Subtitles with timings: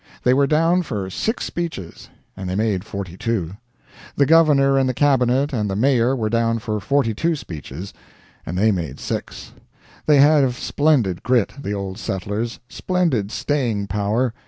[0.23, 3.51] They were down for six speeches, and they made 42.
[4.15, 7.93] The governor and the cabinet and the mayor were down for 42 speeches,
[8.43, 9.51] and they made 6.
[10.07, 14.33] They have splendid grit, the Old Settlers, splendid staying power.